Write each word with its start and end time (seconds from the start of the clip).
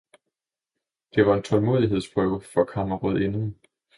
Det 1.15 1.25
var 1.25 1.33
en 1.35 1.41
tålmodighedsprøve 1.43 2.41
for 2.41 2.63
kammerrådinden. 2.63 3.55